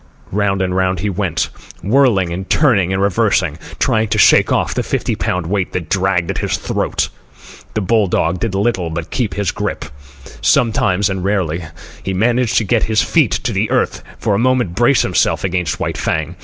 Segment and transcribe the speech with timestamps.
[0.31, 1.49] Round and round he went,
[1.83, 6.31] whirling and turning and reversing, trying to shake off the fifty pound weight that dragged
[6.31, 7.09] at his throat.
[7.75, 9.85] The bull dog did little but keep his grip.
[10.41, 11.65] Sometimes, and rarely,
[12.01, 15.03] he managed to get his feet to the earth and for a moment to brace
[15.03, 16.35] himself against White Fang.